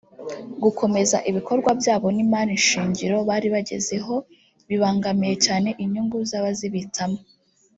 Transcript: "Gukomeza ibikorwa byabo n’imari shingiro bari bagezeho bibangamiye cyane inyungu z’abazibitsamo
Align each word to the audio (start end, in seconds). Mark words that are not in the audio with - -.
"Gukomeza 0.63 1.17
ibikorwa 1.29 1.71
byabo 1.79 2.07
n’imari 2.15 2.53
shingiro 2.67 3.17
bari 3.29 3.47
bagezeho 3.55 4.15
bibangamiye 4.67 5.35
cyane 5.45 5.69
inyungu 5.83 6.17
z’abazibitsamo 6.29 7.19